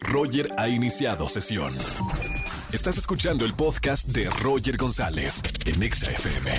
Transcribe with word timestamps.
Roger 0.00 0.50
ha 0.58 0.68
iniciado 0.68 1.28
sesión. 1.28 1.78
Estás 2.72 2.98
escuchando 2.98 3.44
el 3.44 3.54
podcast 3.54 4.08
de 4.08 4.28
Roger 4.30 4.76
González 4.76 5.40
en 5.66 5.80
Exa 5.82 6.10
FM. 6.10 6.50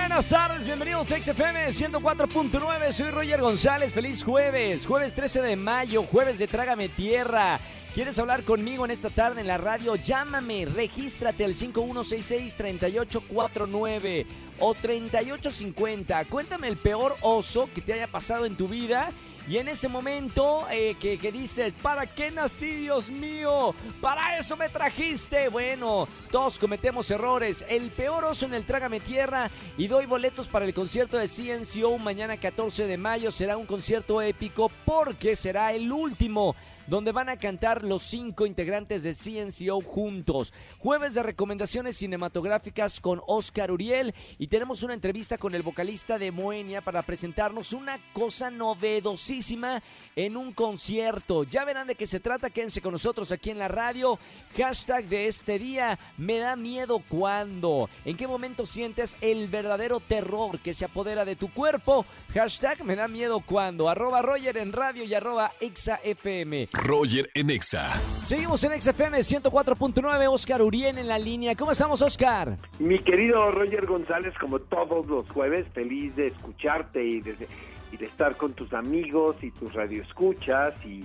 Buenas 0.00 0.28
tardes, 0.30 0.64
bienvenidos 0.64 1.12
a 1.12 1.20
XFM 1.20 1.68
104.9, 1.68 2.92
soy 2.92 3.10
Roger 3.10 3.42
González, 3.42 3.92
feliz 3.92 4.24
jueves, 4.24 4.86
jueves 4.86 5.12
13 5.14 5.42
de 5.42 5.56
mayo, 5.56 6.04
jueves 6.04 6.38
de 6.38 6.48
Trágame 6.48 6.88
Tierra. 6.88 7.60
¿Quieres 7.94 8.18
hablar 8.18 8.42
conmigo 8.42 8.84
en 8.84 8.90
esta 8.90 9.10
tarde 9.10 9.40
en 9.40 9.46
la 9.46 9.58
radio? 9.58 9.94
Llámame, 9.96 10.64
regístrate 10.66 11.44
al 11.44 11.54
5166-3849 11.54 14.26
o 14.58 14.74
3850. 14.74 16.24
Cuéntame 16.26 16.68
el 16.68 16.76
peor 16.76 17.16
oso 17.22 17.70
que 17.74 17.80
te 17.80 17.94
haya 17.94 18.06
pasado 18.06 18.44
en 18.46 18.54
tu 18.56 18.68
vida 18.68 19.10
y 19.48 19.58
en 19.58 19.68
ese 19.68 19.88
momento 19.88 20.66
eh, 20.70 20.96
que, 20.98 21.18
que, 21.18 21.30
dices, 21.30 21.72
¿para 21.80 22.06
qué 22.06 22.32
nací, 22.32 22.66
Dios 22.66 23.10
mío? 23.10 23.74
Para 24.00 24.38
eso 24.38 24.56
me 24.56 24.68
trajiste. 24.68 25.48
Bueno, 25.48 26.08
todos 26.32 26.58
cometemos 26.58 27.08
errores. 27.12 27.64
El 27.68 27.90
peor 27.90 28.24
oso 28.24 28.46
en 28.46 28.54
el 28.54 28.66
Trágame 28.66 28.98
Tierra. 28.98 29.48
Y 29.78 29.86
doy 29.86 30.06
boletos 30.06 30.48
para 30.48 30.64
el 30.64 30.74
concierto 30.74 31.16
de 31.16 31.28
CNCO 31.28 31.96
mañana 31.98 32.38
14 32.38 32.88
de 32.88 32.96
mayo. 32.96 33.30
Será 33.30 33.56
un 33.56 33.66
concierto 33.66 34.20
épico 34.20 34.68
porque 34.84 35.36
será 35.36 35.72
el 35.72 35.92
último 35.92 36.56
donde 36.86 37.12
van 37.12 37.28
a 37.28 37.36
cantar 37.36 37.82
los 37.82 38.02
cinco 38.02 38.46
integrantes 38.46 39.02
de 39.02 39.14
CNCO 39.14 39.80
juntos. 39.80 40.52
Jueves 40.78 41.14
de 41.14 41.22
recomendaciones 41.22 41.96
cinematográficas 41.96 43.00
con 43.00 43.20
Oscar 43.26 43.70
Uriel 43.70 44.14
y 44.38 44.46
tenemos 44.46 44.82
una 44.82 44.94
entrevista 44.94 45.38
con 45.38 45.54
el 45.54 45.62
vocalista 45.62 46.18
de 46.18 46.30
Moenia 46.30 46.80
para 46.80 47.02
presentarnos 47.02 47.72
una 47.72 47.98
cosa 48.12 48.50
novedosísima 48.50 49.82
en 50.14 50.36
un 50.36 50.52
concierto. 50.52 51.44
Ya 51.44 51.64
verán 51.64 51.86
de 51.86 51.94
qué 51.94 52.06
se 52.06 52.20
trata, 52.20 52.50
quédense 52.50 52.80
con 52.80 52.92
nosotros 52.92 53.32
aquí 53.32 53.50
en 53.50 53.58
la 53.58 53.68
radio. 53.68 54.18
Hashtag 54.56 55.04
de 55.08 55.26
este 55.26 55.58
día, 55.58 55.98
me 56.16 56.38
da 56.38 56.56
miedo 56.56 57.02
cuando. 57.08 57.90
¿En 58.04 58.16
qué 58.16 58.26
momento 58.26 58.64
sientes 58.64 59.16
el 59.20 59.48
verdadero 59.48 60.00
terror 60.00 60.58
que 60.60 60.74
se 60.74 60.84
apodera 60.84 61.24
de 61.24 61.36
tu 61.36 61.52
cuerpo? 61.52 62.06
Hashtag 62.32 62.84
me 62.84 62.96
da 62.96 63.08
miedo 63.08 63.40
cuando. 63.40 63.88
Arroba 63.88 64.22
Roger 64.22 64.56
en 64.56 64.72
radio 64.72 65.04
y 65.04 65.14
arroba 65.14 65.52
FM. 65.60 66.68
Roger 66.82 67.30
en 67.34 67.50
Exa. 67.50 67.94
Seguimos 68.24 68.62
en 68.64 68.80
XFM 68.80 69.18
104.9, 69.18 70.28
Oscar 70.32 70.62
Uriel 70.62 70.98
en 70.98 71.08
la 71.08 71.18
línea. 71.18 71.54
¿Cómo 71.56 71.72
estamos, 71.72 72.02
Oscar? 72.02 72.56
Mi 72.78 72.98
querido 73.00 73.50
Roger 73.50 73.86
González, 73.86 74.34
como 74.40 74.58
todos 74.58 75.06
los 75.06 75.28
jueves, 75.30 75.66
feliz 75.74 76.14
de 76.16 76.28
escucharte 76.28 77.02
y 77.04 77.20
de, 77.20 77.48
y 77.92 77.96
de 77.96 78.06
estar 78.06 78.36
con 78.36 78.52
tus 78.52 78.72
amigos 78.72 79.36
y 79.42 79.50
tus 79.52 79.72
radioescuchas 79.72 80.74
y, 80.84 81.04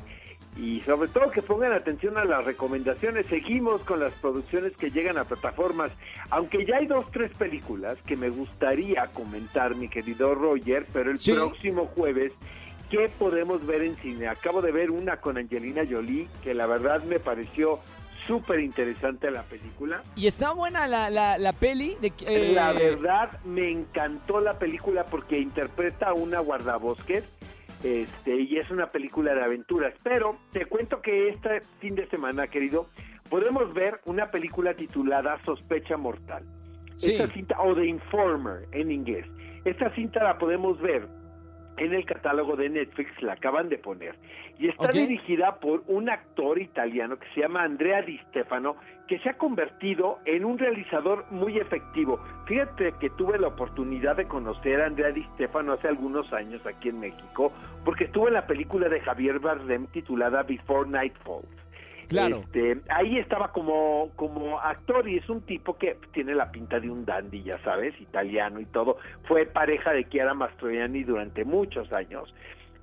y 0.60 0.82
sobre 0.82 1.08
todo 1.10 1.32
que 1.32 1.42
pongan 1.42 1.72
atención 1.74 2.18
a 2.18 2.26
las 2.26 2.44
recomendaciones. 2.46 3.26
Seguimos 3.28 3.82
con 3.82 4.00
las 4.02 4.12
producciones 4.16 4.76
que 4.78 4.92
llegan 4.92 5.18
a 5.18 5.24
plataformas, 5.24 5.92
aunque 6.30 6.66
ya 6.66 6.78
hay 6.78 6.88
dos, 6.88 7.06
tres 7.12 7.32
películas 7.34 7.98
que 8.06 8.18
me 8.18 8.30
gustaría 8.30 9.08
comentar, 9.08 9.76
mi 9.76 9.88
querido 9.88 10.36
Roger, 10.36 10.86
pero 10.92 11.12
el 11.12 11.18
Sí. 11.20 11.32
próximo 11.34 11.86
jueves 11.96 12.34
¿Qué 12.92 13.10
podemos 13.18 13.66
ver 13.66 13.84
en 13.84 13.96
cine? 13.96 14.28
Acabo 14.28 14.62
de 14.62 14.74
ver 14.74 14.92
una 14.92 15.16
con 15.18 15.38
Angelina 15.38 15.84
Jolie, 15.90 16.28
que 16.44 16.54
la 16.54 16.68
verdad 16.68 17.02
me 17.04 17.20
pareció 17.20 17.80
súper 18.28 18.60
interesante 18.60 19.32
la 19.32 19.44
película. 19.44 20.04
¿Y 20.18 20.28
está 20.28 20.52
buena 20.52 20.88
la, 20.88 21.10
la, 21.10 21.38
la 21.38 21.54
peli? 21.54 21.96
De, 22.02 22.12
eh, 22.26 22.52
La 22.54 22.74
verdad 22.74 23.40
me 23.46 23.72
encantó 23.72 24.42
la 24.42 24.60
película 24.60 25.06
porque 25.06 25.40
interpreta 25.40 26.10
a 26.10 26.14
una 26.14 26.40
guardabosques 26.40 27.24
este, 27.82 28.36
y 28.36 28.58
es 28.58 28.70
una 28.70 28.88
película 28.88 29.34
de 29.34 29.42
aventuras. 29.42 29.94
Pero 30.04 30.38
te 30.52 30.66
cuento 30.66 31.02
que 31.02 31.30
este 31.30 31.62
fin 31.80 31.96
de 31.96 32.08
semana, 32.08 32.48
querido, 32.48 32.88
podemos 33.30 33.74
ver 33.74 34.02
una 34.04 34.32
película 34.32 34.74
titulada 34.74 35.40
Sospecha 35.46 35.96
Mortal. 35.96 36.44
Sí. 36.98 37.14
Esta 37.14 37.34
cinta, 37.34 37.56
o 37.62 37.74
The 37.74 37.86
Informer 37.86 38.68
en 38.74 38.92
inglés. 38.92 39.26
Esta 39.64 39.96
cinta 39.96 40.22
la 40.24 40.38
podemos 40.38 40.80
ver 40.82 41.08
en 41.78 41.94
el 41.94 42.06
catálogo 42.06 42.56
de 42.56 42.70
Netflix, 42.70 43.10
la 43.22 43.34
acaban 43.34 43.70
de 43.70 43.78
poner. 43.78 44.16
Y 44.60 44.68
está 44.68 44.90
dirigida 44.90 45.60
por 45.60 45.84
un 45.88 46.10
actor 46.10 46.60
italiano 46.60 47.18
que 47.18 47.28
se 47.34 47.42
llama 47.42 47.64
Andrea 47.64 48.02
Di 48.02 48.18
Stefano, 48.30 48.76
que 49.08 49.20
se 49.20 49.30
ha 49.30 49.38
convertido 49.38 50.20
en 50.26 50.46
un 50.46 50.58
realizador 50.58 51.26
muy 51.32 51.58
efectivo. 51.58 52.20
Fíjate 52.46 52.94
que 53.00 53.10
tuve 53.12 53.40
la 53.40 53.48
oportunidad 53.48 54.16
de 54.16 54.28
conocer 54.28 54.82
a 54.82 54.86
Andrea 54.86 55.12
Di 55.12 55.24
Stefano 55.36 55.74
hace 55.74 55.88
algunos 55.88 56.32
años 56.34 56.66
aquí 56.66 56.90
en 56.90 57.00
México, 57.00 57.52
porque 57.84 58.06
estuvo 58.06 58.28
en 58.28 58.36
la 58.36 58.46
película 58.46 58.88
de 58.88 59.02
Javier 59.02 59.40
Bardem 59.40 59.88
titulada 59.88 60.44
Before 60.44 60.90
Nightfall. 60.90 61.44
Claro. 62.12 62.38
Este, 62.46 62.78
ahí 62.90 63.18
estaba 63.18 63.52
como, 63.52 64.10
como 64.16 64.60
actor 64.60 65.08
y 65.08 65.18
es 65.18 65.30
un 65.30 65.42
tipo 65.42 65.78
que 65.78 65.98
tiene 66.14 66.36
la 66.36 66.52
pinta 66.52 66.80
de 66.80 66.90
un 66.90 67.06
dandy, 67.06 67.42
ya 67.44 67.58
sabes, 67.64 68.00
italiano 68.00 68.60
y 68.60 68.66
todo. 68.66 68.98
Fue 69.28 69.46
pareja 69.46 69.92
de 69.94 70.08
Chiara 70.10 70.34
Mastroianni 70.34 71.04
durante 71.04 71.46
muchos 71.46 71.92
años, 71.94 72.34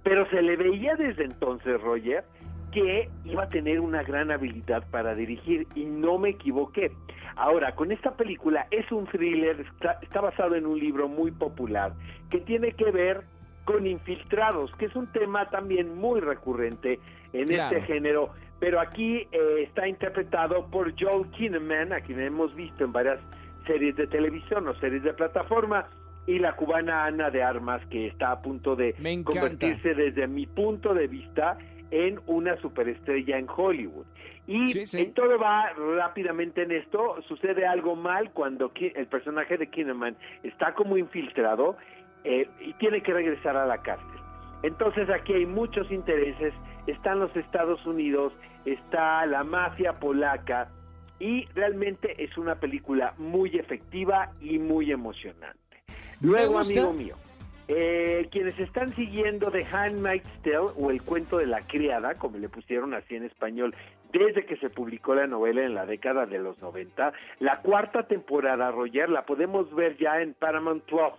pero 0.02 0.28
se 0.30 0.40
le 0.42 0.56
veía 0.56 0.96
desde 0.96 1.24
entonces, 1.24 1.80
Roger, 1.80 2.24
que 2.72 3.08
iba 3.24 3.44
a 3.44 3.48
tener 3.48 3.80
una 3.80 4.02
gran 4.02 4.30
habilidad 4.30 4.84
para 4.90 5.14
dirigir 5.14 5.66
y 5.74 5.84
no 5.84 6.18
me 6.18 6.30
equivoqué. 6.30 6.90
Ahora, 7.36 7.74
con 7.74 7.92
esta 7.92 8.16
película 8.16 8.66
es 8.70 8.90
un 8.90 9.06
thriller, 9.06 9.60
está, 9.60 9.98
está 10.02 10.20
basado 10.20 10.54
en 10.54 10.66
un 10.66 10.78
libro 10.78 11.08
muy 11.08 11.30
popular 11.30 11.92
que 12.30 12.38
tiene 12.40 12.72
que 12.72 12.90
ver 12.90 13.22
con 13.64 13.86
infiltrados, 13.86 14.74
que 14.76 14.86
es 14.86 14.96
un 14.96 15.06
tema 15.12 15.48
también 15.50 15.94
muy 15.96 16.20
recurrente 16.20 16.98
en 17.32 17.46
Claro. 17.48 17.76
este 17.76 17.92
género, 17.92 18.30
pero 18.60 18.80
aquí 18.80 19.26
eh, 19.30 19.62
está 19.62 19.86
interpretado 19.86 20.66
por 20.70 20.92
Joel 20.98 21.30
Kinnaman, 21.30 21.92
a 21.92 22.00
quien 22.00 22.20
hemos 22.20 22.54
visto 22.54 22.84
en 22.84 22.92
varias 22.92 23.20
series 23.66 23.96
de 23.96 24.06
televisión 24.06 24.66
o 24.68 24.74
series 24.76 25.02
de 25.02 25.12
plataforma, 25.12 25.86
y 26.26 26.38
la 26.38 26.54
cubana 26.56 27.06
Ana 27.06 27.30
de 27.30 27.42
Armas, 27.42 27.80
que 27.86 28.08
está 28.08 28.32
a 28.32 28.42
punto 28.42 28.76
de 28.76 28.94
convertirse 29.24 29.94
desde 29.94 30.26
mi 30.26 30.46
punto 30.46 30.92
de 30.92 31.06
vista 31.06 31.56
en 31.90 32.20
una 32.26 32.56
superestrella 32.60 33.38
en 33.38 33.46
Hollywood. 33.48 34.04
Y 34.46 34.68
Sí, 34.70 34.86
sí. 34.86 35.12
todo 35.14 35.38
va 35.38 35.72
rápidamente 35.96 36.62
en 36.62 36.72
esto, 36.72 37.16
sucede 37.28 37.66
algo 37.66 37.96
mal 37.96 38.30
cuando 38.32 38.72
el 38.78 39.06
personaje 39.06 39.56
de 39.56 39.68
Kinnaman 39.68 40.16
está 40.42 40.74
como 40.74 40.96
infiltrado 40.96 41.76
eh, 42.24 42.48
y 42.60 42.72
tiene 42.74 43.02
que 43.02 43.12
regresar 43.12 43.56
a 43.56 43.66
la 43.66 43.78
cárcel. 43.82 44.20
Entonces 44.62 45.08
aquí 45.08 45.32
hay 45.32 45.46
muchos 45.46 45.90
intereses, 45.90 46.52
están 46.90 47.20
los 47.20 47.34
Estados 47.36 47.84
Unidos, 47.86 48.32
está 48.64 49.24
la 49.26 49.44
mafia 49.44 49.98
polaca 49.98 50.68
y 51.20 51.46
realmente 51.54 52.22
es 52.22 52.36
una 52.38 52.56
película 52.56 53.14
muy 53.18 53.56
efectiva 53.56 54.32
y 54.40 54.58
muy 54.58 54.92
emocionante. 54.92 55.58
Luego, 56.20 56.58
amigo 56.58 56.92
mío, 56.92 57.16
eh, 57.68 58.28
quienes 58.30 58.58
están 58.58 58.94
siguiendo 58.94 59.50
The 59.50 59.64
Handmaid's 59.64 60.42
Tale 60.42 60.72
o 60.76 60.90
El 60.90 61.02
cuento 61.02 61.38
de 61.38 61.46
la 61.46 61.60
criada, 61.66 62.14
como 62.14 62.38
le 62.38 62.48
pusieron 62.48 62.94
así 62.94 63.14
en 63.14 63.24
español, 63.24 63.74
desde 64.12 64.46
que 64.46 64.56
se 64.56 64.70
publicó 64.70 65.14
la 65.14 65.26
novela 65.26 65.62
en 65.64 65.74
la 65.74 65.84
década 65.84 66.24
de 66.24 66.38
los 66.38 66.60
90, 66.62 67.12
la 67.40 67.60
cuarta 67.60 68.04
temporada, 68.04 68.70
Roger, 68.70 69.10
la 69.10 69.26
podemos 69.26 69.72
ver 69.74 69.98
ya 69.98 70.22
en 70.22 70.34
Paramount 70.34 70.82
Plus. 70.84 71.12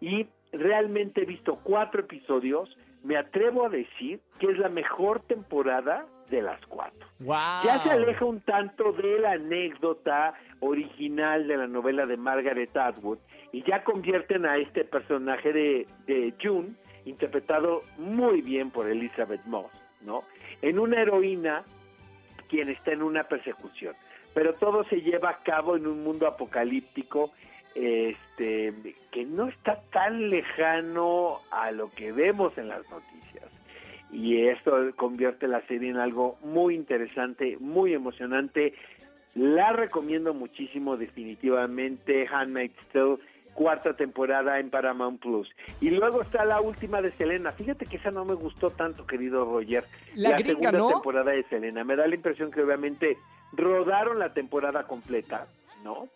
Y 0.00 0.26
realmente 0.52 1.22
he 1.22 1.24
visto 1.24 1.58
cuatro 1.62 2.02
episodios, 2.02 2.76
me 3.02 3.16
atrevo 3.16 3.66
a 3.66 3.68
decir 3.68 4.20
que 4.38 4.50
es 4.50 4.58
la 4.58 4.68
mejor 4.68 5.20
temporada 5.20 6.06
de 6.30 6.42
las 6.42 6.64
cuatro. 6.66 7.08
Wow. 7.20 7.64
Ya 7.64 7.82
se 7.82 7.90
aleja 7.90 8.24
un 8.24 8.40
tanto 8.40 8.92
de 8.92 9.18
la 9.18 9.32
anécdota 9.32 10.34
original 10.60 11.46
de 11.46 11.56
la 11.56 11.66
novela 11.66 12.06
de 12.06 12.16
Margaret 12.16 12.76
Atwood 12.76 13.18
y 13.52 13.62
ya 13.62 13.82
convierten 13.82 14.44
a 14.44 14.56
este 14.58 14.84
personaje 14.84 15.52
de, 15.52 15.86
de 16.06 16.34
June, 16.42 16.70
interpretado 17.06 17.82
muy 17.96 18.42
bien 18.42 18.70
por 18.70 18.88
Elizabeth 18.88 19.44
Moss, 19.46 19.72
¿no? 20.02 20.24
En 20.60 20.78
una 20.78 21.00
heroína 21.00 21.64
quien 22.48 22.68
está 22.68 22.92
en 22.92 23.02
una 23.02 23.24
persecución. 23.24 23.94
Pero 24.34 24.52
todo 24.54 24.84
se 24.84 25.00
lleva 25.00 25.30
a 25.30 25.42
cabo 25.42 25.76
en 25.76 25.86
un 25.86 26.04
mundo 26.04 26.26
apocalíptico 26.26 27.30
este 27.74 28.72
que 29.10 29.24
no 29.24 29.48
está 29.48 29.80
tan 29.92 30.30
lejano 30.30 31.38
a 31.50 31.70
lo 31.70 31.90
que 31.90 32.12
vemos 32.12 32.56
en 32.58 32.68
las 32.68 32.88
noticias. 32.90 33.18
Y 34.10 34.46
esto 34.46 34.72
convierte 34.96 35.48
la 35.48 35.60
serie 35.66 35.90
en 35.90 35.98
algo 35.98 36.38
muy 36.42 36.74
interesante, 36.74 37.56
muy 37.60 37.92
emocionante. 37.92 38.74
La 39.34 39.72
recomiendo 39.72 40.34
muchísimo 40.34 40.96
definitivamente, 40.96 42.26
Handmaid's 42.26 42.74
Tale, 42.92 43.18
cuarta 43.58 43.94
temporada 43.94 44.60
en 44.60 44.70
Paramount 44.70 45.20
Plus. 45.20 45.48
Y 45.80 45.90
luego 45.90 46.22
está 46.22 46.44
la 46.44 46.60
última 46.60 47.02
de 47.02 47.12
Selena. 47.12 47.52
Fíjate 47.52 47.86
que 47.86 47.96
esa 47.96 48.10
no 48.10 48.24
me 48.24 48.34
gustó 48.34 48.70
tanto, 48.70 49.06
querido 49.06 49.44
Roger. 49.44 49.84
La 50.14 50.32
gringa, 50.32 50.70
segunda 50.70 50.72
¿no? 50.78 50.88
temporada 50.88 51.32
de 51.32 51.42
Selena. 51.44 51.84
Me 51.84 51.96
da 51.96 52.06
la 52.06 52.14
impresión 52.14 52.50
que 52.50 52.62
obviamente 52.62 53.18
rodaron 53.52 54.18
la 54.18 54.32
temporada 54.32 54.84
completa, 54.86 55.46
¿no? 55.82 56.08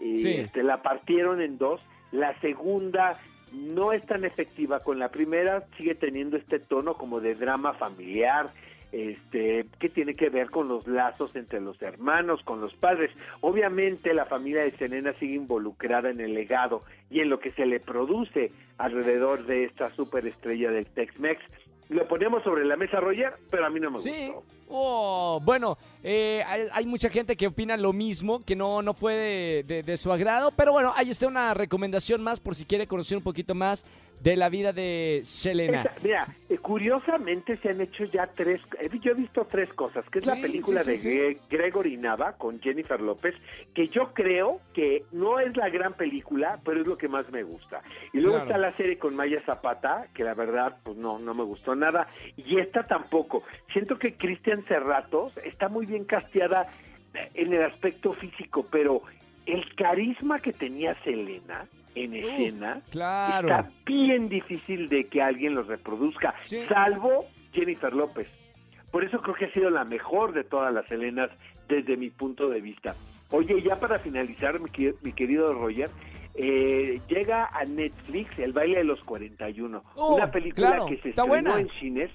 Y 0.00 0.18
Sí. 0.18 0.32
este, 0.34 0.62
la 0.62 0.82
partieron 0.82 1.40
en 1.40 1.58
dos. 1.58 1.80
La 2.12 2.38
segunda 2.40 3.18
no 3.52 3.92
es 3.92 4.06
tan 4.06 4.24
efectiva. 4.24 4.80
Con 4.80 4.98
la 4.98 5.10
primera 5.10 5.64
sigue 5.76 5.94
teniendo 5.94 6.36
este 6.36 6.58
tono 6.58 6.94
como 6.94 7.20
de 7.20 7.34
drama 7.34 7.74
familiar, 7.74 8.50
este, 8.92 9.66
que 9.78 9.88
tiene 9.88 10.14
que 10.14 10.30
ver 10.30 10.50
con 10.50 10.66
los 10.66 10.86
lazos 10.88 11.36
entre 11.36 11.60
los 11.60 11.80
hermanos, 11.80 12.42
con 12.42 12.60
los 12.60 12.74
padres. 12.74 13.10
Obviamente 13.40 14.12
la 14.14 14.24
familia 14.26 14.62
de 14.62 14.72
Selena 14.72 15.12
sigue 15.12 15.34
involucrada 15.34 16.10
en 16.10 16.20
el 16.20 16.34
legado 16.34 16.82
y 17.08 17.20
en 17.20 17.28
lo 17.30 17.38
que 17.38 17.52
se 17.52 17.66
le 17.66 17.78
produce 17.78 18.50
alrededor 18.78 19.44
de 19.46 19.64
esta 19.64 19.90
superestrella 19.94 20.70
del 20.72 20.86
Tex-Mex. 20.86 21.40
Lo 21.90 22.06
ponemos 22.08 22.42
sobre 22.44 22.64
la 22.64 22.76
mesa, 22.76 22.98
Roger, 23.00 23.32
pero 23.50 23.66
a 23.66 23.70
mí 23.70 23.78
no 23.80 23.90
me 23.90 23.98
Sí. 23.98 24.28
gustó. 24.32 24.44
Oh, 24.68 25.40
bueno, 25.42 25.76
eh, 26.04 26.42
hay, 26.46 26.62
hay 26.72 26.86
mucha 26.86 27.10
gente 27.10 27.36
que 27.36 27.48
opina 27.48 27.76
lo 27.76 27.92
mismo, 27.92 28.44
que 28.44 28.54
no, 28.54 28.80
no 28.80 28.94
fue 28.94 29.14
de, 29.14 29.64
de- 29.66 29.82
de 29.82 29.96
su 29.96 30.12
agrado, 30.12 30.52
pero 30.56 30.70
bueno, 30.72 30.92
ahí 30.96 31.10
está 31.10 31.26
una 31.26 31.52
recomendación 31.52 32.22
más 32.22 32.38
por 32.38 32.54
si 32.54 32.64
quiere 32.64 32.86
conocer 32.86 33.18
un 33.18 33.24
poquito 33.24 33.56
más 33.56 33.84
de 34.20 34.36
la 34.36 34.48
vida 34.50 34.72
de 34.72 35.22
Selena. 35.24 35.84
Mira, 36.02 36.26
eh, 36.48 36.58
curiosamente 36.58 37.56
se 37.56 37.70
han 37.70 37.80
hecho 37.80 38.04
ya 38.04 38.26
tres, 38.26 38.60
eh, 38.78 38.90
yo 39.00 39.12
he 39.12 39.14
visto 39.14 39.46
tres 39.50 39.72
cosas, 39.72 40.04
que 40.10 40.18
es 40.18 40.26
la 40.26 40.34
película 40.34 40.84
sí, 40.84 40.96
sí, 40.96 41.08
de 41.08 41.36
Gre- 41.36 41.38
Gregory 41.48 41.96
Nava 41.96 42.32
con 42.36 42.60
Jennifer 42.60 43.00
López, 43.00 43.34
que 43.74 43.88
yo 43.88 44.12
creo 44.12 44.60
que 44.74 45.04
no 45.12 45.40
es 45.40 45.56
la 45.56 45.70
gran 45.70 45.94
película, 45.94 46.60
pero 46.64 46.82
es 46.82 46.86
lo 46.86 46.96
que 46.98 47.08
más 47.08 47.30
me 47.32 47.42
gusta. 47.42 47.82
Y 48.12 48.18
luego 48.18 48.36
Claro. 48.36 48.44
está 48.50 48.58
la 48.58 48.76
serie 48.76 48.98
con 48.98 49.16
Maya 49.16 49.40
Zapata, 49.46 50.06
que 50.14 50.22
la 50.22 50.34
verdad, 50.34 50.76
pues 50.82 50.96
no, 50.98 51.18
no 51.18 51.32
me 51.34 51.44
gustó 51.44 51.74
nada, 51.74 52.06
y 52.36 52.58
esta 52.60 52.82
tampoco. 52.82 53.42
Siento 53.72 53.98
que 53.98 54.14
Cristian 54.14 54.64
Serratos 54.66 55.32
está 55.44 55.68
muy 55.70 55.86
bien 55.86 56.04
casteada 56.04 56.66
eh, 57.14 57.28
en 57.36 57.52
el 57.54 57.62
aspecto 57.62 58.12
físico, 58.12 58.66
pero 58.70 59.02
el 59.46 59.74
carisma 59.74 60.40
que 60.40 60.52
tenía 60.52 60.94
Selena 61.02 61.66
en 61.94 62.14
escena, 62.14 62.82
claro. 62.90 63.48
Está 63.48 63.70
bien 63.86 64.28
difícil 64.28 64.88
de 64.88 65.08
que 65.08 65.22
alguien 65.22 65.54
lo 65.54 65.62
reproduzca, 65.62 66.34
Sí. 66.42 66.64
salvo 66.68 67.26
Jennifer 67.52 67.92
López. 67.92 68.46
Por 68.92 69.04
eso 69.04 69.20
creo 69.20 69.34
que 69.34 69.44
ha 69.46 69.52
sido 69.52 69.70
la 69.70 69.84
mejor 69.84 70.32
de 70.32 70.44
todas 70.44 70.72
las 70.74 70.90
Helenas 70.90 71.30
desde 71.68 71.96
mi 71.96 72.10
punto 72.10 72.48
de 72.48 72.60
vista. 72.60 72.94
Oye, 73.30 73.62
ya 73.62 73.78
para 73.78 73.98
finalizar, 74.00 74.58
mi, 74.60 75.12
querido 75.12 75.52
Roger, 75.54 75.88
eh, 76.34 77.00
llega 77.08 77.46
a 77.46 77.64
Netflix 77.64 78.36
El 78.38 78.52
baile 78.52 78.78
de 78.78 78.84
los 78.84 79.00
41, 79.04 79.82
Oh, 79.94 80.16
una 80.16 80.30
película 80.30 80.68
claro, 80.70 80.86
que 80.86 80.96
se 80.98 81.10
estrenó 81.10 81.28
buena. 81.28 81.60
en 81.60 81.68
cines 81.80 82.10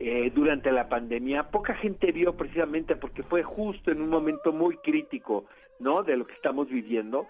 eh, 0.00 0.30
durante 0.34 0.70
la 0.72 0.88
pandemia. 0.88 1.44
Poca 1.50 1.74
gente 1.74 2.10
vio 2.12 2.36
precisamente 2.36 2.96
porque 2.96 3.22
fue 3.24 3.42
justo 3.42 3.90
en 3.90 4.00
un 4.00 4.08
momento 4.08 4.52
muy 4.52 4.76
crítico, 4.78 5.46
¿no? 5.80 6.02
De 6.04 6.16
lo 6.16 6.26
que 6.26 6.34
estamos 6.34 6.68
viviendo. 6.68 7.26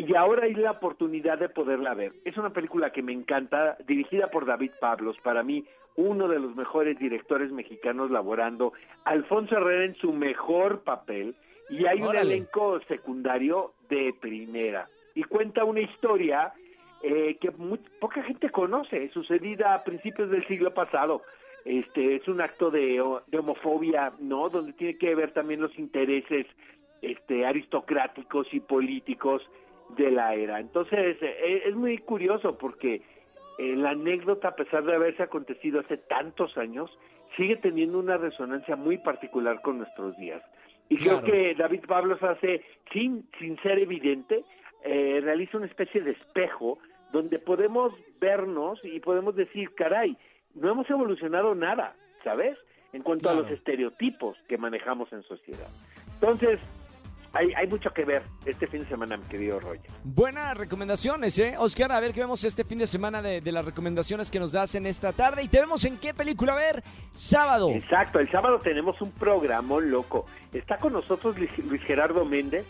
Y 0.00 0.14
ahora 0.14 0.44
hay 0.44 0.54
la 0.54 0.70
oportunidad 0.70 1.38
de 1.38 1.50
poderla 1.50 1.92
ver. 1.92 2.14
Es 2.24 2.38
una 2.38 2.54
película 2.54 2.90
que 2.90 3.02
me 3.02 3.12
encanta, 3.12 3.76
dirigida 3.86 4.28
por 4.30 4.46
David 4.46 4.70
Pablos, 4.80 5.18
para 5.22 5.42
mí 5.42 5.66
uno 5.96 6.26
de 6.26 6.38
los 6.38 6.56
mejores 6.56 6.98
directores 6.98 7.52
mexicanos 7.52 8.10
laborando, 8.10 8.72
Alfonso 9.04 9.58
Herrera 9.58 9.84
en 9.84 9.94
su 9.96 10.14
mejor 10.14 10.84
papel, 10.84 11.34
y 11.68 11.84
hay 11.84 12.00
un 12.00 12.16
elenco 12.16 12.80
secundario 12.88 13.74
de 13.90 14.14
primera. 14.18 14.88
Y 15.14 15.24
cuenta 15.24 15.64
una 15.64 15.80
historia 15.80 16.54
eh, 17.02 17.36
que 17.38 17.50
muy- 17.50 17.80
poca 18.00 18.22
gente 18.22 18.48
conoce, 18.48 19.10
sucedida 19.10 19.74
a 19.74 19.84
principios 19.84 20.30
del 20.30 20.46
siglo 20.46 20.72
pasado. 20.72 21.22
Este 21.66 22.16
es 22.16 22.26
un 22.26 22.40
acto 22.40 22.70
de, 22.70 23.02
de 23.26 23.38
homofobia, 23.38 24.12
¿no? 24.18 24.48
Donde 24.48 24.72
tiene 24.72 24.96
que 24.96 25.14
ver 25.14 25.32
también 25.32 25.60
los 25.60 25.78
intereses 25.78 26.46
este 27.02 27.44
aristocráticos 27.44 28.46
y 28.52 28.60
políticos 28.60 29.42
de 29.96 30.10
la 30.10 30.34
era. 30.34 30.60
Entonces, 30.60 31.16
eh, 31.20 31.62
es 31.66 31.74
muy 31.74 31.98
curioso 31.98 32.56
porque 32.58 33.02
eh, 33.58 33.76
la 33.76 33.90
anécdota, 33.90 34.48
a 34.48 34.54
pesar 34.56 34.84
de 34.84 34.94
haberse 34.94 35.22
acontecido 35.22 35.80
hace 35.80 35.96
tantos 35.96 36.56
años, 36.56 36.90
sigue 37.36 37.56
teniendo 37.56 37.98
una 37.98 38.16
resonancia 38.16 38.76
muy 38.76 38.98
particular 38.98 39.60
con 39.62 39.78
nuestros 39.78 40.16
días. 40.16 40.42
Y 40.88 40.96
Claro. 40.96 41.22
creo 41.22 41.32
que 41.32 41.54
David 41.54 41.84
Pablos 41.86 42.22
hace, 42.22 42.62
sin, 42.92 43.28
sin 43.38 43.56
ser 43.62 43.78
evidente, 43.78 44.44
eh, 44.82 45.20
realiza 45.22 45.56
una 45.58 45.66
especie 45.66 46.00
de 46.00 46.12
espejo 46.12 46.78
donde 47.12 47.38
podemos 47.38 47.92
vernos 48.20 48.80
y 48.84 48.98
podemos 49.00 49.36
decir, 49.36 49.74
caray, 49.74 50.16
no 50.54 50.70
hemos 50.70 50.88
evolucionado 50.90 51.54
nada, 51.54 51.94
¿sabes? 52.24 52.56
En 52.92 53.02
cuanto 53.02 53.30
a 53.30 53.34
los 53.34 53.50
estereotipos 53.50 54.36
que 54.48 54.58
manejamos 54.58 55.12
en 55.12 55.22
sociedad. 55.22 55.68
Entonces, 56.14 56.58
hay, 57.32 57.52
hay 57.54 57.66
mucho 57.66 57.90
que 57.90 58.04
ver 58.04 58.22
este 58.44 58.66
fin 58.66 58.82
de 58.82 58.88
semana, 58.88 59.16
mi 59.16 59.24
querido 59.24 59.60
Roger. 59.60 59.90
Buenas 60.04 60.56
recomendaciones, 60.56 61.38
¿eh? 61.38 61.54
Oscar, 61.58 61.92
a 61.92 62.00
ver 62.00 62.12
qué 62.12 62.20
vemos 62.20 62.42
este 62.44 62.64
fin 62.64 62.78
de 62.78 62.86
semana 62.86 63.22
de, 63.22 63.40
de 63.40 63.52
las 63.52 63.64
recomendaciones 63.64 64.30
que 64.30 64.40
nos 64.40 64.52
das 64.52 64.74
en 64.74 64.86
esta 64.86 65.12
tarde. 65.12 65.42
Y 65.42 65.48
te 65.48 65.60
vemos 65.60 65.84
en 65.84 65.98
qué 65.98 66.12
película 66.12 66.54
ver 66.54 66.82
sábado. 67.14 67.70
Exacto, 67.70 68.18
el 68.18 68.30
sábado 68.30 68.58
tenemos 68.58 69.00
un 69.00 69.12
programa 69.12 69.78
loco. 69.78 70.26
Está 70.52 70.78
con 70.78 70.92
nosotros 70.92 71.38
Luis, 71.38 71.50
Luis 71.58 71.82
Gerardo 71.82 72.24
Méndez. 72.24 72.66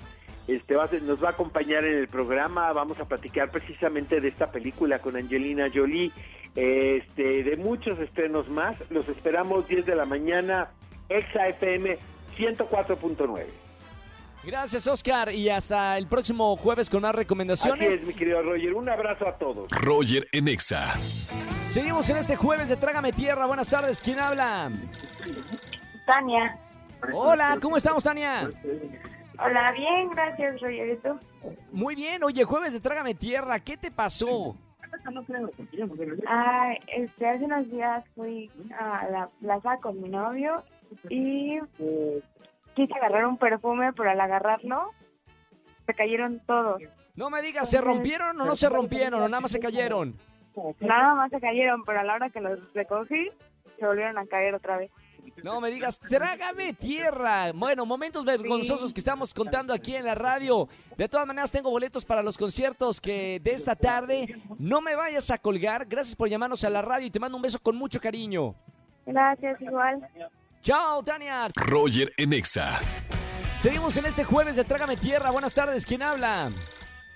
Este 0.47 0.75
va 0.75 0.85
a 0.85 0.89
nos 1.03 1.23
va 1.23 1.29
a 1.29 1.33
acompañar 1.33 1.85
en 1.85 1.97
el 1.97 2.09
programa. 2.09 2.73
Vamos 2.73 2.99
a 2.99 3.05
platicar 3.05 3.51
precisamente 3.51 4.21
de 4.21 4.29
esta 4.29 4.51
película 4.51 4.99
con 4.99 5.17
Angelina 5.17 5.67
Jolie, 5.73 6.11
este, 6.57 7.45
de 7.45 7.57
muchos 7.57 7.99
estrenos 8.01 8.49
más. 8.49 8.77
Los 8.91 9.09
esperamos 9.09 9.69
10 9.69 9.87
de 9.87 9.95
la 9.95 10.07
mañana, 10.07 10.71
Exa 11.09 11.47
FM 11.49 11.99
104.9. 12.37 13.70
Gracias, 14.45 14.87
Oscar. 14.87 15.33
Y 15.33 15.49
hasta 15.51 15.99
el 15.99 16.07
próximo 16.07 16.57
jueves 16.57 16.89
con 16.89 17.03
más 17.03 17.11
Así 17.11 17.19
recomendaciones. 17.19 17.99
es, 17.99 18.07
mi 18.07 18.15
querido 18.15 18.43
Roger. 18.43 18.75
Un 18.75 18.89
abrazo 18.89 19.29
a 19.29 19.37
todos. 19.37 19.71
Roger 19.71 20.27
en 20.33 20.49
Exa. 20.49 20.95
Seguimos 21.69 22.09
en 22.11 22.17
este 22.17 22.37
jueves 22.37 22.69
de 22.69 22.77
Trágame 22.77 23.13
Tierra. 23.13 23.47
Buenas 23.47 23.69
tardes. 23.69 24.01
¿Quién 24.01 24.19
habla? 24.19 24.71
Tania. 26.07 26.59
Hola, 27.13 27.59
¿cómo 27.61 27.77
estamos, 27.77 28.03
Tania? 28.03 28.51
Hola, 29.39 29.73
bien, 29.73 30.11
gracias, 30.11 30.61
Roger. 30.61 30.89
¿Y 30.89 30.97
tú? 30.97 31.19
Muy 31.73 31.95
bien. 31.95 32.23
Oye, 32.25 32.45
jueves 32.45 32.73
de 32.73 32.81
Trágame 32.81 33.15
Tierra. 33.15 33.61
¿Qué 33.61 33.77
te 33.77 33.91
pasó? 33.91 34.57
Ah, 36.27 36.73
este, 36.89 37.27
hace 37.29 37.45
unos 37.45 37.71
días 37.71 38.05
fui 38.15 38.51
a 38.79 39.07
la 39.11 39.29
plaza 39.41 39.79
con 39.81 40.01
mi 40.03 40.09
novio 40.09 40.63
y 41.09 41.59
quise 42.87 42.99
agarrar 42.99 43.27
un 43.27 43.37
perfume, 43.37 43.93
pero 43.93 44.11
al 44.11 44.21
agarrarlo 44.21 44.93
se 45.87 45.95
cayeron 45.95 46.41
todos. 46.47 46.81
No 47.15 47.29
me 47.29 47.43
digas, 47.43 47.69
¿se 47.69 47.81
rompieron 47.81 48.41
o 48.41 48.45
no 48.45 48.57
se 48.57 48.69
rompieron 48.69 49.21
o 49.21 49.29
nada 49.29 49.41
más 49.41 49.51
se 49.51 49.61
cayeron? 49.61 50.17
Nada 50.81 51.15
más 51.15 51.31
se 51.31 51.41
cayeron, 51.41 51.85
pero 51.85 52.01
a 52.01 52.05
la 52.05 52.15
hora 52.15 52.31
que 52.31 52.41
los 52.41 52.59
recogí 52.73 53.31
se 53.79 53.87
volvieron 53.87 54.17
a 54.19 54.27
caer 54.27 54.55
otra 54.55 54.79
vez. 54.79 54.91
No 55.43 55.61
me 55.61 55.71
digas, 55.71 55.99
trágame 55.99 56.73
tierra. 56.73 57.53
Bueno, 57.53 57.85
momentos 57.85 58.25
vergonzosos 58.25 58.93
que 58.93 59.01
estamos 59.01 59.35
contando 59.35 59.73
aquí 59.73 59.95
en 59.95 60.05
la 60.05 60.15
radio. 60.15 60.69
De 60.97 61.09
todas 61.09 61.27
maneras, 61.27 61.53
tengo 61.53 61.71
boletos 61.71 62.05
para 62.05 62.23
los 62.23 62.39
conciertos 62.39 63.01
que 63.01 63.41
de 63.43 63.53
esta 63.53 63.77
tarde. 63.77 64.37
No 64.59 64.81
me 64.81 64.97
vayas 64.97 65.31
a 65.31 65.39
colgar. 65.39 65.87
Gracias 65.87 66.17
por 66.17 66.29
llamarnos 66.29 66.65
a 66.65 66.71
la 66.71 66.83
radio 66.83 67.07
y 67.07 67.11
te 67.11 67.21
mando 67.21 67.37
un 67.37 67.43
beso 67.43 67.59
con 67.59 67.77
mucho 67.77 68.01
cariño. 68.01 68.55
Gracias, 69.07 69.61
igual. 69.61 70.07
Chao, 70.63 71.03
Tania. 71.03 71.49
Roger 71.57 72.13
en 72.17 72.33
Exa. 72.33 72.79
Seguimos 73.57 73.97
en 73.97 74.07
este 74.07 74.25
jueves 74.25 74.57
de 74.57 74.65
Trágame 74.65 74.97
Tierra. 74.97 75.31
Buenas 75.31 75.55
tardes, 75.55 75.87
¿quién 75.87 76.03
habla? 76.03 76.51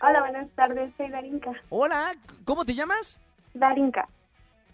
Hola, 0.02 0.20
buenas 0.20 0.50
tardes, 0.54 0.92
soy 0.96 1.08
Darinka. 1.10 1.52
Hola, 1.70 2.12
¿cómo 2.44 2.64
te 2.64 2.74
llamas? 2.74 3.20
Darinka, 3.54 4.08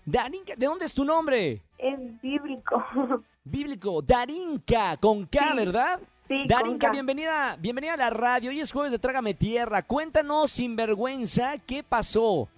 Darinka, 0.07 0.55
¿de 0.57 0.67
dónde 0.67 0.87
es 0.87 0.95
tu 0.95 1.05
nombre? 1.05 1.61
es 1.79 2.21
bíblico. 2.23 2.85
Bíblico, 3.45 4.03
Darinka, 4.03 4.97
con 4.99 5.25
K, 5.27 5.39
Sí, 5.50 5.57
¿verdad? 5.57 6.00
Sí, 6.29 6.45
Darinka, 6.47 6.89
con 6.89 6.89
K. 6.89 6.91
bienvenida, 6.93 7.57
bienvenida 7.59 7.95
a 7.95 7.97
la 7.97 8.11
radio. 8.11 8.50
Hoy 8.50 8.61
es 8.61 8.71
jueves 8.73 8.93
de 8.93 8.99
Trágame 8.99 9.35
Tierra. 9.35 9.83
Cuéntanos 9.83 10.50
sin 10.50 10.77
vergüenza 10.77 11.55
qué 11.67 11.83
pasó. 11.83 12.49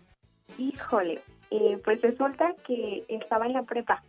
Híjole, 0.58 1.20
eh, 1.50 1.80
pues 1.84 2.00
resulta 2.02 2.52
que 2.66 3.04
estaba 3.08 3.46
en 3.46 3.52
la 3.54 3.62
prepa. 3.62 4.02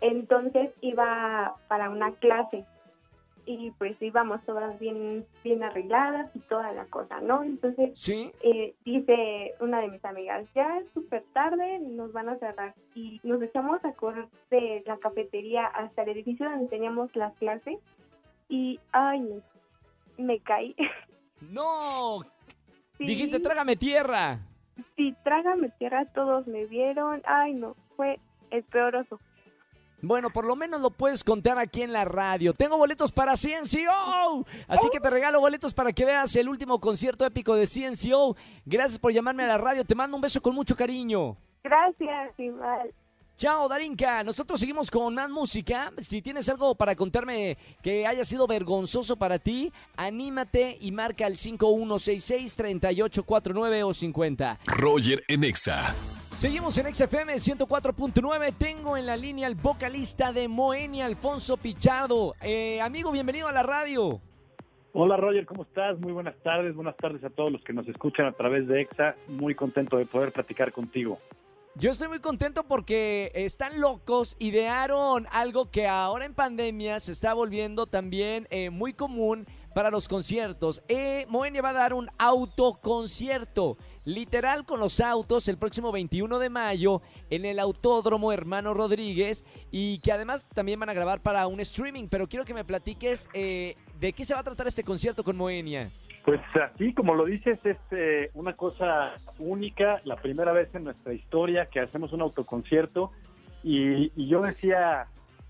Entonces 0.00 0.74
iba 0.80 1.54
para 1.68 1.90
una 1.90 2.12
clase 2.12 2.64
y 3.46 3.70
pues 3.78 4.00
íbamos 4.02 4.44
todas 4.44 4.78
bien, 4.78 5.24
bien 5.42 5.62
arregladas 5.64 6.30
y 6.36 6.40
toda 6.40 6.70
la 6.72 6.84
cosa, 6.84 7.20
¿no? 7.22 7.42
Entonces 7.42 7.98
¿Sí? 7.98 8.30
eh, 8.42 8.74
dice 8.84 9.54
una 9.60 9.80
de 9.80 9.88
mis 9.88 10.04
amigas, 10.04 10.46
ya 10.54 10.78
es 10.78 10.90
súper 10.92 11.24
tarde, 11.32 11.78
nos 11.80 12.12
van 12.12 12.28
a 12.28 12.36
cerrar. 12.38 12.74
Y 12.94 13.20
nos 13.22 13.40
echamos 13.42 13.82
a 13.86 13.92
correr 13.92 14.28
de 14.50 14.82
la 14.86 14.98
cafetería 14.98 15.64
hasta 15.66 16.02
el 16.02 16.10
edificio 16.10 16.48
donde 16.48 16.68
teníamos 16.68 17.14
las 17.16 17.34
clases 17.38 17.78
y, 18.50 18.78
ay, 18.92 19.20
no, 19.20 19.42
me 20.18 20.40
caí. 20.40 20.74
No, 21.40 22.20
Sí. 22.98 23.06
dijiste 23.06 23.38
Trágame 23.40 23.76
Tierra. 23.76 24.40
Sí, 24.96 25.14
trágame 25.24 25.70
tierra, 25.78 26.04
todos 26.06 26.46
me 26.48 26.66
vieron. 26.66 27.22
Ay, 27.24 27.54
no, 27.54 27.76
fue 27.96 28.18
el 28.50 28.62
peor 28.64 28.96
oso. 28.96 29.20
Bueno, 30.00 30.30
por 30.30 30.44
lo 30.44 30.54
menos 30.54 30.80
lo 30.80 30.90
puedes 30.90 31.24
contar 31.24 31.58
aquí 31.58 31.82
en 31.82 31.92
la 31.92 32.04
radio. 32.04 32.52
Tengo 32.52 32.76
boletos 32.76 33.10
para 33.10 33.34
CNCO. 33.34 34.46
Así 34.68 34.88
que 34.92 35.00
te 35.00 35.10
regalo 35.10 35.40
boletos 35.40 35.74
para 35.74 35.92
que 35.92 36.04
veas 36.04 36.36
el 36.36 36.48
último 36.48 36.80
concierto 36.80 37.26
épico 37.26 37.54
de 37.54 37.66
CNCO. 37.66 38.36
Gracias 38.64 39.00
por 39.00 39.12
llamarme 39.12 39.42
a 39.44 39.48
la 39.48 39.58
radio. 39.58 39.84
Te 39.84 39.96
mando 39.96 40.16
un 40.16 40.20
beso 40.20 40.40
con 40.40 40.54
mucho 40.54 40.76
cariño. 40.76 41.36
Gracias, 41.64 42.38
igual. 42.38 42.94
Chao, 43.36 43.68
Darinka. 43.68 44.22
Nosotros 44.24 44.58
seguimos 44.58 44.90
con 44.90 45.14
más 45.14 45.30
música. 45.30 45.92
Si 45.98 46.20
tienes 46.22 46.48
algo 46.48 46.74
para 46.74 46.96
contarme 46.96 47.56
que 47.82 48.04
haya 48.04 48.24
sido 48.24 48.48
vergonzoso 48.48 49.14
para 49.16 49.38
ti, 49.38 49.72
anímate 49.96 50.76
y 50.80 50.90
marca 50.90 51.24
el 51.26 51.36
5166-3849 51.36 53.84
o 53.84 53.94
50. 53.94 54.58
Roger 54.66 55.22
en 55.28 55.44
Exa. 55.44 55.94
Seguimos 56.38 56.78
en 56.78 56.94
XFM 56.94 57.34
104.9. 57.34 58.54
Tengo 58.56 58.96
en 58.96 59.06
la 59.06 59.16
línea 59.16 59.48
al 59.48 59.56
vocalista 59.56 60.32
de 60.32 60.46
Moenia, 60.46 61.04
Alfonso 61.04 61.56
Pichardo. 61.56 62.36
Eh, 62.40 62.80
amigo, 62.80 63.10
bienvenido 63.10 63.48
a 63.48 63.52
la 63.52 63.64
radio. 63.64 64.20
Hola 64.92 65.16
Roger, 65.16 65.44
¿cómo 65.46 65.64
estás? 65.64 65.98
Muy 65.98 66.12
buenas 66.12 66.36
tardes, 66.44 66.76
buenas 66.76 66.96
tardes 66.96 67.24
a 67.24 67.30
todos 67.30 67.50
los 67.50 67.64
que 67.64 67.72
nos 67.72 67.88
escuchan 67.88 68.26
a 68.26 68.30
través 68.30 68.68
de 68.68 68.82
EXA. 68.82 69.16
Muy 69.26 69.56
contento 69.56 69.96
de 69.96 70.06
poder 70.06 70.30
platicar 70.30 70.70
contigo. 70.70 71.18
Yo 71.74 71.90
estoy 71.90 72.06
muy 72.06 72.20
contento 72.20 72.62
porque 72.62 73.32
están 73.34 73.80
locos, 73.80 74.36
idearon 74.38 75.26
algo 75.32 75.72
que 75.72 75.88
ahora 75.88 76.24
en 76.24 76.34
pandemia 76.34 77.00
se 77.00 77.10
está 77.10 77.34
volviendo 77.34 77.86
también 77.86 78.46
eh, 78.50 78.70
muy 78.70 78.92
común 78.92 79.44
para 79.78 79.92
los 79.92 80.08
conciertos. 80.08 80.82
Eh, 80.88 81.24
Moenia 81.28 81.62
va 81.62 81.68
a 81.68 81.72
dar 81.72 81.94
un 81.94 82.08
autoconcierto, 82.18 83.78
literal 84.04 84.64
con 84.64 84.80
los 84.80 84.98
autos, 84.98 85.46
el 85.46 85.56
próximo 85.56 85.92
21 85.92 86.40
de 86.40 86.50
mayo 86.50 87.00
en 87.30 87.44
el 87.44 87.60
Autódromo 87.60 88.32
Hermano 88.32 88.74
Rodríguez 88.74 89.44
y 89.70 90.00
que 90.00 90.10
además 90.10 90.48
también 90.52 90.80
van 90.80 90.88
a 90.88 90.94
grabar 90.94 91.20
para 91.20 91.46
un 91.46 91.60
streaming. 91.60 92.08
Pero 92.10 92.26
quiero 92.26 92.44
que 92.44 92.54
me 92.54 92.64
platiques 92.64 93.28
eh, 93.34 93.76
de 94.00 94.12
qué 94.12 94.24
se 94.24 94.34
va 94.34 94.40
a 94.40 94.42
tratar 94.42 94.66
este 94.66 94.82
concierto 94.82 95.22
con 95.22 95.36
Moenia. 95.36 95.92
Pues 96.24 96.40
así 96.60 96.92
como 96.92 97.14
lo 97.14 97.24
dices, 97.24 97.64
es 97.64 97.78
eh, 97.92 98.32
una 98.34 98.54
cosa 98.54 99.12
única, 99.38 100.00
la 100.02 100.16
primera 100.16 100.50
vez 100.52 100.74
en 100.74 100.82
nuestra 100.82 101.12
historia 101.12 101.66
que 101.66 101.78
hacemos 101.78 102.12
un 102.12 102.22
autoconcierto 102.22 103.12
y, 103.62 104.10
y 104.20 104.26
yo 104.26 104.42
decía, 104.42 105.06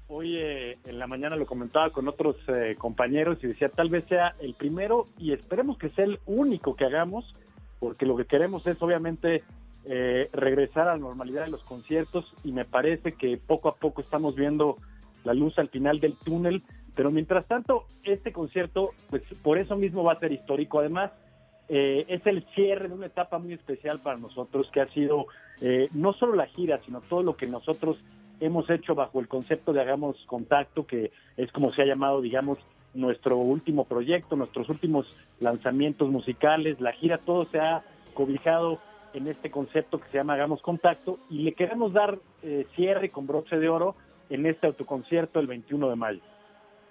hoy 0.09 0.37
eh, 0.37 0.79
en 0.85 0.99
la 0.99 1.07
mañana 1.07 1.37
lo 1.37 1.47
comentaba 1.47 1.91
con 1.91 2.09
otros 2.09 2.37
eh, 2.49 2.75
compañeros 2.79 3.39
y 3.43 3.49
decía, 3.49 3.69
tal 3.69 3.89
vez 3.89 4.05
sea 4.07 4.35
el 4.41 4.55
primero 4.55 5.07
y 5.19 5.33
esperemos 5.33 5.79
que 5.79 5.91
sea 5.91 6.05
el 6.05 6.19
único 6.27 6.75
que 6.75 6.85
hagamos, 6.85 7.35
porque 7.79 8.07
lo 8.07 8.17
que 8.17 8.25
queremos 8.25 8.67
es 8.67 8.81
obviamente 8.83 9.45
eh, 9.85 10.29
regresar 10.33 10.89
a 10.89 10.93
la 10.93 10.99
normalidad 10.99 11.45
de 11.45 11.51
los 11.51 11.63
conciertos 11.63 12.35
y 12.45 12.53
me 12.53 12.65
parece 12.65 13.13
que 13.13 13.37
poco 13.37 13.69
a 13.69 13.77
poco 13.77 14.01
estamos 14.01 14.35
viendo 14.35 14.77
la 15.25 15.35
luz 15.35 15.59
al 15.59 15.69
final 15.69 16.01
del 16.01 16.17
túnel 16.17 16.63
pero 16.99 17.13
mientras 17.13 17.47
tanto, 17.47 17.85
este 18.03 18.33
concierto, 18.33 18.91
pues 19.09 19.23
por 19.45 19.57
eso 19.57 19.77
mismo 19.77 20.03
va 20.03 20.15
a 20.15 20.19
ser 20.19 20.33
histórico. 20.33 20.81
Además, 20.81 21.13
eh, 21.69 22.05
es 22.09 22.27
el 22.27 22.45
cierre 22.57 22.89
de 22.89 22.95
una 22.95 23.07
etapa 23.07 23.39
muy 23.39 23.53
especial 23.53 24.01
para 24.01 24.19
nosotros, 24.19 24.69
que 24.73 24.81
ha 24.81 24.89
sido 24.89 25.27
eh, 25.61 25.89
no 25.93 26.13
solo 26.13 26.35
la 26.35 26.47
gira, 26.47 26.81
sino 26.85 27.01
todo 27.03 27.23
lo 27.23 27.37
que 27.37 27.47
nosotros 27.47 27.99
hemos 28.41 28.69
hecho 28.71 28.95
bajo 28.95 29.21
el 29.21 29.29
concepto 29.29 29.73
de 29.73 29.81
Hagamos 29.81 30.17
Contacto, 30.27 30.87
que 30.87 31.11
es 31.37 31.51
como 31.53 31.73
se 31.73 31.83
ha 31.83 31.87
llamado, 31.87 32.21
digamos, 32.21 32.59
nuestro 32.95 33.37
último 33.37 33.85
proyecto, 33.85 34.37
nuestros 34.37 34.69
últimos 34.69 35.07
lanzamientos 35.41 36.09
musicales, 36.11 36.81
la 36.81 36.93
gira, 36.93 37.19
todo 37.19 37.47
se 37.47 37.59
ha 37.59 37.83
cobijado 38.15 38.81
en 39.15 39.27
este 39.27 39.51
concepto 39.51 39.99
que 40.01 40.09
se 40.11 40.19
llama 40.19 40.35
Hagamos 40.35 40.63
Contacto 40.63 41.19
y 41.31 41.43
le 41.43 41.53
queremos 41.53 41.93
dar 41.93 42.19
eh, 42.43 42.67
cierre 42.75 43.11
con 43.11 43.27
broche 43.27 43.59
de 43.59 43.69
oro 43.69 43.95
en 44.31 44.47
este 44.47 44.67
autoconcierto 44.67 45.41
el 45.41 45.47
21 45.47 45.89
de 45.89 45.97
mayo. 45.97 46.21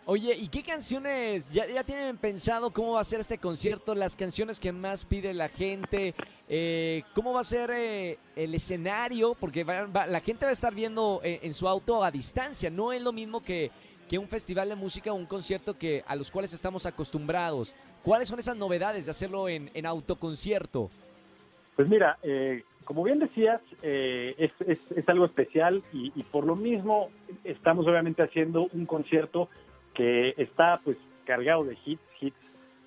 Oye, 0.09 0.33
¿y 0.37 0.47
qué 0.47 0.63
canciones? 0.63 1.51
¿Ya, 1.51 1.67
¿Ya, 1.67 1.83
tienen 1.83 2.15
pensado 2.15 2.71
cómo 2.71 2.93
va 2.93 3.01
a 3.01 3.03
ser 3.03 3.19
este 3.19 3.39
concierto? 3.39 3.93
Las 3.93 4.15
canciones 4.15 4.57
que 4.57 4.71
más 4.71 5.03
pide 5.03 5.33
la 5.33 5.49
gente. 5.49 6.13
Eh, 6.47 7.03
¿Cómo 7.13 7.33
va 7.33 7.41
a 7.41 7.43
ser 7.43 7.71
eh, 7.71 8.17
el 8.33 8.55
escenario? 8.55 9.35
Porque 9.37 9.65
va, 9.65 9.85
va, 9.85 10.07
la 10.07 10.21
gente 10.21 10.45
va 10.45 10.51
a 10.51 10.53
estar 10.53 10.73
viendo 10.73 11.19
eh, 11.25 11.41
en 11.43 11.53
su 11.53 11.67
auto 11.67 12.05
a 12.05 12.09
distancia. 12.09 12.69
No 12.69 12.93
es 12.93 13.01
lo 13.01 13.11
mismo 13.11 13.43
que, 13.43 13.69
un 14.17 14.29
festival 14.29 14.69
de 14.69 14.75
música 14.75 15.11
o 15.11 15.15
un 15.15 15.25
concierto 15.25 15.77
que 15.77 16.05
a 16.07 16.15
los 16.15 16.31
cuales 16.31 16.53
estamos 16.53 16.85
acostumbrados. 16.85 17.73
¿Cuáles 18.01 18.29
son 18.29 18.39
esas 18.39 18.55
novedades 18.55 19.03
de 19.03 19.11
hacerlo 19.11 19.49
en, 19.49 19.69
en 19.73 19.85
autoconcierto? 19.85 20.89
Pues 21.75 21.89
mira, 21.89 22.17
eh, 22.23 22.63
como 22.85 23.03
bien 23.03 23.19
decías, 23.19 23.59
es, 23.81 24.51
algo 25.07 25.25
especial 25.25 25.83
y 25.91 26.23
por 26.23 26.45
lo 26.45 26.55
mismo 26.55 27.09
estamos 27.43 27.85
obviamente 27.85 28.23
haciendo 28.23 28.69
un 28.71 28.85
concierto 28.85 29.49
que 29.97 30.35
está 30.37 30.79
pues 30.83 30.95
cargado 31.25 31.65
de 31.65 31.75
hits, 31.83 32.01
hits 32.21 32.37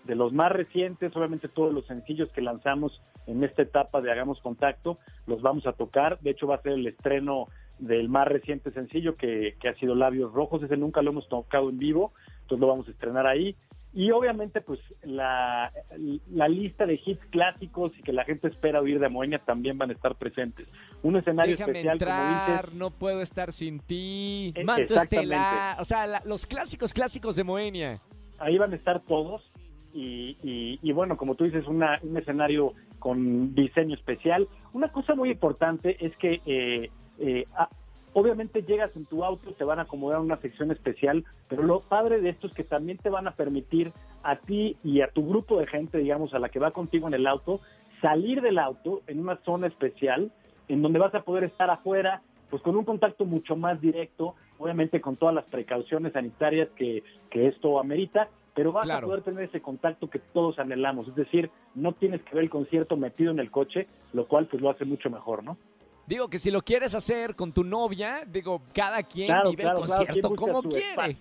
de 0.05 0.15
los 0.15 0.33
más 0.33 0.53
recientes, 0.53 1.15
obviamente 1.17 1.49
todos 1.49 1.75
los 1.75 1.85
sencillos 1.87 2.31
que 2.31 2.41
lanzamos 2.41 3.03
en 3.27 3.43
esta 3.43 3.63
etapa 3.63 4.01
de 4.01 4.13
Hagamos 4.13 4.41
Contacto, 4.41 4.97
los 5.27 5.43
vamos 5.43 5.67
a 5.67 5.73
tocar, 5.73 6.21
de 6.21 6.31
hecho 6.31 6.47
va 6.47 6.55
a 6.55 6.63
ser 6.63 6.73
el 6.73 6.87
estreno 6.87 7.49
del 7.81 8.09
más 8.09 8.29
reciente 8.29 8.71
sencillo 8.71 9.17
que, 9.17 9.57
que 9.61 9.69
ha 9.69 9.75
sido 9.75 9.97
Labios 9.97 10.33
Rojos, 10.33 10.63
ese 10.63 10.77
nunca 10.77 11.03
lo 11.03 11.11
hemos 11.11 11.29
tocado 11.29 11.69
en 11.69 11.79
vivo, 11.79 12.13
entonces 12.43 12.61
lo 12.61 12.69
vamos 12.69 12.87
a 12.87 12.93
estrenar 12.93 13.27
ahí, 13.27 13.57
y 13.93 14.11
obviamente, 14.13 14.61
pues 14.61 14.79
la, 15.03 15.73
la, 16.31 16.49
lista 16.49 16.87
de 16.87 17.01
hits 17.05 17.25
clásicos 17.27 17.99
y 17.99 18.03
que 18.03 18.13
la 18.13 18.25
gente 18.25 18.47
espera 18.47 18.81
oír 18.81 19.01
de 19.01 19.09
Moenia 19.09 19.41
también 19.41 19.79
van 19.79 19.91
a 19.91 19.95
estar 19.95 20.15
presentes. 20.15 20.69
Un 21.03 21.17
escenario 21.17 21.57
Déjame 21.57 21.73
especial, 21.73 21.95
entrar, 21.95 22.47
como 22.47 22.57
dices. 22.59 22.75
No 22.75 22.91
puedo 22.93 23.21
estar 23.21 23.53
sin 23.53 23.81
ti. 23.81 24.55
Manto 24.65 24.95
estelar. 24.95 25.81
O 25.81 25.85
sea, 25.85 26.07
la, 26.07 26.23
los 26.25 26.47
clásicos, 26.47 26.95
clásicos 26.95 27.35
de 27.35 27.43
Moenia. 27.43 28.01
Ahí 28.39 28.59
van 28.59 28.73
a 28.73 28.77
estar 28.77 29.01
todos. 29.01 29.51
Y, 29.93 30.37
y, 30.45 30.79
y 30.83 30.93
bueno, 30.93 31.17
como 31.17 31.35
tú 31.35 31.43
dices, 31.43 31.67
una, 31.67 31.99
un 32.03 32.17
escenario 32.17 32.75
con 33.01 33.55
diseño 33.57 33.97
especial. 33.97 34.47
Una 34.73 34.93
cosa 34.93 35.17
muy 35.17 35.31
importante 35.31 35.97
es 35.99 36.17
que 36.17 36.41
eh, 36.47 36.91
eh, 37.19 37.45
obviamente 38.13 38.63
llegas 38.63 38.97
en 38.97 39.07
tu 39.07 39.25
auto, 39.25 39.53
te 39.53 39.65
van 39.65 39.79
a 39.79 39.83
acomodar 39.83 40.21
una 40.21 40.37
sección 40.37 40.71
especial, 40.71 41.25
pero 41.49 41.63
lo 41.63 41.81
padre 41.81 42.21
de 42.21 42.31
esto 42.31 42.47
es 42.47 42.55
que 42.55 42.65
también 42.65 42.99
te 42.99 43.11
van 43.11 43.29
a 43.29 43.33
permitir 43.33 43.93
a 44.23 44.37
ti 44.37 44.77
y 44.83 45.01
a 45.01 45.09
tu 45.09 45.27
grupo 45.29 45.59
de 45.59 45.67
gente, 45.67 45.99
digamos, 45.99 46.35
a 46.35 46.39
la 46.39 46.49
que 46.49 46.59
va 46.59 46.73
contigo 46.73 47.09
en 47.09 47.15
el 47.15 47.27
auto, 47.27 47.61
salir 48.01 48.41
del 48.43 48.59
auto 48.59 49.03
en 49.07 49.21
una 49.21 49.37
zona 49.45 49.67
especial 49.67 50.33
en 50.69 50.83
donde 50.83 50.99
vas 50.99 51.15
a 51.15 51.23
poder 51.23 51.45
estar 51.45 51.69
afuera, 51.71 52.23
pues 52.49 52.63
con 52.63 52.77
un 52.77 52.85
contacto 52.85 53.25
mucho 53.25 53.57
más 53.57 53.81
directo, 53.81 54.35
obviamente 54.59 55.01
con 55.01 55.17
todas 55.17 55.35
las 55.35 55.45
precauciones 55.47 56.13
sanitarias 56.13 56.69
que, 56.77 57.03
que 57.29 57.49
esto 57.49 57.81
amerita, 57.81 58.29
pero 58.55 58.73
vas 58.73 58.85
claro. 58.85 59.07
a 59.07 59.09
poder 59.09 59.23
tener 59.23 59.45
ese 59.45 59.61
contacto 59.61 60.09
que 60.11 60.19
todos 60.19 60.59
anhelamos, 60.59 61.09
es 61.09 61.15
decir, 61.15 61.51
no 61.75 61.93
tienes 61.93 62.23
que 62.23 62.35
ver 62.35 62.45
el 62.45 62.51
concierto 62.51 62.97
metido 62.97 63.31
en 63.31 63.39
el 63.39 63.51
coche, 63.51 63.87
lo 64.13 64.27
cual 64.27 64.47
pues 64.47 64.63
lo 64.63 64.71
hace 64.71 64.85
mucho 64.85 65.11
mejor, 65.11 65.45
¿no? 65.45 65.57
Digo 66.11 66.27
que 66.27 66.41
si 66.41 66.51
lo 66.51 66.61
quieres 66.61 66.93
hacer 66.97 67.37
con 67.37 67.53
tu 67.53 67.63
novia, 67.63 68.25
digo, 68.27 68.63
cada 68.75 69.01
quien 69.05 69.29
claro, 69.29 69.51
vive 69.51 69.63
claro, 69.63 69.85
el 69.85 69.87
concierto 69.87 70.35
como 70.35 70.61
quiere. 70.61 71.17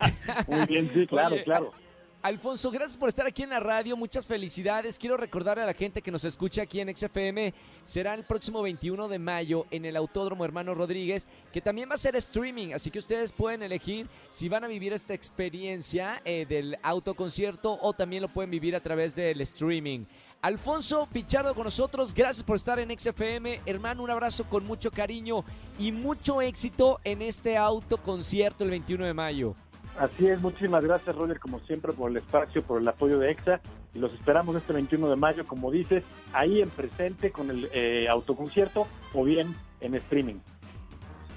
Muy 0.48 0.66
bien, 0.66 0.90
sí, 0.92 1.06
claro, 1.06 1.36
Oye, 1.36 1.44
claro. 1.44 1.72
Alfonso, 2.20 2.70
gracias 2.72 2.96
por 2.96 3.08
estar 3.08 3.26
aquí 3.26 3.44
en 3.44 3.50
la 3.50 3.60
radio, 3.60 3.96
muchas 3.96 4.26
felicidades. 4.26 4.98
Quiero 4.98 5.16
recordar 5.16 5.60
a 5.60 5.66
la 5.66 5.72
gente 5.72 6.02
que 6.02 6.10
nos 6.10 6.24
escucha 6.24 6.62
aquí 6.62 6.80
en 6.80 6.96
XFM, 6.96 7.54
será 7.84 8.14
el 8.14 8.24
próximo 8.24 8.60
21 8.62 9.06
de 9.06 9.18
mayo 9.20 9.66
en 9.70 9.84
el 9.84 9.94
Autódromo 9.94 10.44
Hermano 10.44 10.74
Rodríguez, 10.74 11.28
que 11.52 11.60
también 11.60 11.88
va 11.88 11.94
a 11.94 11.98
ser 11.98 12.16
streaming, 12.16 12.72
así 12.72 12.90
que 12.90 12.98
ustedes 12.98 13.30
pueden 13.30 13.62
elegir 13.62 14.08
si 14.30 14.48
van 14.48 14.64
a 14.64 14.68
vivir 14.68 14.94
esta 14.94 15.14
experiencia 15.14 16.22
eh, 16.24 16.44
del 16.44 16.76
autoconcierto 16.82 17.78
o 17.80 17.92
también 17.92 18.22
lo 18.22 18.28
pueden 18.28 18.50
vivir 18.50 18.74
a 18.74 18.80
través 18.80 19.14
del 19.14 19.40
streaming. 19.42 20.06
Alfonso 20.44 21.08
Pichardo 21.10 21.54
con 21.54 21.64
nosotros, 21.64 22.12
gracias 22.12 22.42
por 22.42 22.56
estar 22.56 22.78
en 22.78 22.90
XFM. 22.90 23.62
Hermano, 23.64 24.02
un 24.02 24.10
abrazo 24.10 24.44
con 24.44 24.66
mucho 24.66 24.90
cariño 24.90 25.42
y 25.78 25.90
mucho 25.90 26.42
éxito 26.42 27.00
en 27.02 27.22
este 27.22 27.56
autoconcierto 27.56 28.62
el 28.62 28.68
21 28.68 29.06
de 29.06 29.14
mayo. 29.14 29.54
Así 29.98 30.26
es, 30.26 30.38
muchísimas 30.42 30.84
gracias 30.84 31.16
Roger, 31.16 31.40
como 31.40 31.60
siempre, 31.60 31.94
por 31.94 32.10
el 32.10 32.18
espacio, 32.18 32.62
por 32.62 32.78
el 32.78 32.86
apoyo 32.86 33.18
de 33.18 33.30
EXA. 33.30 33.62
Y 33.94 33.98
los 33.98 34.12
esperamos 34.12 34.54
este 34.56 34.74
21 34.74 35.08
de 35.08 35.16
mayo, 35.16 35.46
como 35.46 35.70
dices, 35.70 36.04
ahí 36.34 36.60
en 36.60 36.68
presente 36.68 37.30
con 37.30 37.48
el 37.48 37.70
eh, 37.72 38.06
autoconcierto 38.10 38.86
o 39.14 39.24
bien 39.24 39.56
en 39.80 39.94
streaming. 39.94 40.40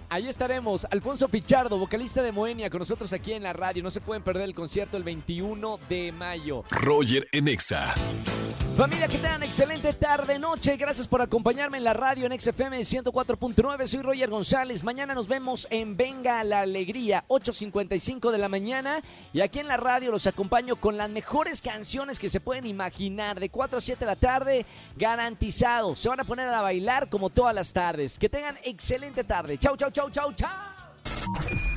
Ahí 0.10 0.28
estaremos, 0.28 0.86
Alfonso 0.92 1.30
Pichardo, 1.30 1.78
vocalista 1.78 2.22
de 2.22 2.34
Moenia, 2.34 2.70
con 2.70 2.80
nosotros 2.80 3.14
aquí 3.14 3.32
en 3.32 3.44
la 3.44 3.54
radio. 3.54 3.84
No 3.84 3.90
se 3.90 4.02
pueden 4.02 4.22
perder 4.22 4.44
el 4.44 4.54
concierto 4.54 4.98
el 4.98 5.04
21 5.04 5.80
de 5.88 6.12
mayo. 6.12 6.66
Roger 6.72 7.26
en 7.32 7.48
Exa. 7.48 7.94
Familia, 8.78 9.08
que 9.08 9.18
tengan 9.18 9.42
excelente 9.42 9.92
tarde, 9.94 10.38
noche. 10.38 10.78
Gracias 10.78 11.08
por 11.08 11.20
acompañarme 11.20 11.80
en 11.80 11.84
la 11.84 11.94
radio 11.94 12.28
en 12.28 12.40
XFM 12.40 12.78
104.9. 12.82 13.88
Soy 13.88 14.04
Roger 14.04 14.30
González. 14.30 14.84
Mañana 14.84 15.16
nos 15.16 15.28
vemos 15.28 15.66
en 15.72 15.98
Venga 15.98 16.44
la 16.44 16.60
Alegría, 16.60 17.26
8.55 17.28 18.30
de 18.30 18.38
la 18.38 18.50
mañana. 18.50 19.02
Y 19.34 19.42
aquí 19.42 19.58
en 19.58 19.68
la 19.68 19.78
radio 19.78 20.12
los 20.12 20.28
acompaño 20.28 20.76
con 20.76 20.96
las 20.96 21.10
mejores 21.10 21.60
canciones 21.64 22.20
que 22.20 22.30
se 22.30 22.40
pueden 22.40 22.68
imaginar. 22.68 23.40
De 23.40 23.50
4 23.50 23.80
a 23.80 23.82
7 23.82 24.00
de 24.00 24.06
la 24.06 24.16
tarde, 24.16 24.64
garantizado. 24.96 25.96
Se 25.96 26.08
van 26.08 26.20
a 26.20 26.26
poner 26.26 26.48
a 26.48 26.62
bailar 26.62 27.10
como 27.10 27.32
todas 27.32 27.56
las 27.56 27.74
tardes. 27.74 28.20
Que 28.20 28.30
tengan 28.30 28.60
excelente 28.64 29.24
tarde. 29.24 29.58
Chau, 29.58 29.76
chau, 29.76 29.90
chau, 29.90 30.12
chau, 30.12 30.32
chau. 30.34 31.77